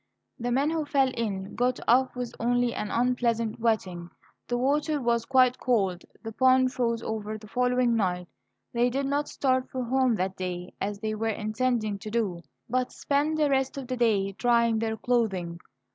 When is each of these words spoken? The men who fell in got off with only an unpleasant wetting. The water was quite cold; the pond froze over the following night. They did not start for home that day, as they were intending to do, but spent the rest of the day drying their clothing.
The 0.39 0.51
men 0.51 0.71
who 0.71 0.83
fell 0.83 1.09
in 1.13 1.53
got 1.53 1.79
off 1.87 2.15
with 2.15 2.33
only 2.39 2.73
an 2.73 2.89
unpleasant 2.89 3.59
wetting. 3.59 4.09
The 4.47 4.57
water 4.57 4.99
was 4.99 5.25
quite 5.27 5.59
cold; 5.59 6.03
the 6.23 6.31
pond 6.31 6.73
froze 6.73 7.03
over 7.03 7.37
the 7.37 7.47
following 7.47 7.95
night. 7.95 8.27
They 8.73 8.89
did 8.89 9.05
not 9.05 9.27
start 9.29 9.69
for 9.69 9.83
home 9.83 10.15
that 10.15 10.35
day, 10.35 10.73
as 10.81 10.99
they 11.01 11.13
were 11.13 11.27
intending 11.27 11.99
to 11.99 12.09
do, 12.09 12.41
but 12.67 12.91
spent 12.91 13.37
the 13.37 13.51
rest 13.51 13.77
of 13.77 13.85
the 13.87 13.95
day 13.95 14.31
drying 14.31 14.79
their 14.79 14.97
clothing. 14.97 15.59